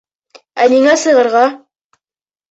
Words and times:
Ә 0.63 0.65
ниңә 0.71 0.95
сығырға? 1.01 1.43